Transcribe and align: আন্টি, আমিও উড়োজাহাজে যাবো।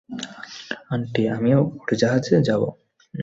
আন্টি, 0.89 1.23
আমিও 1.29 1.59
উড়োজাহাজে 1.75 2.35
যাবো। 2.47 2.67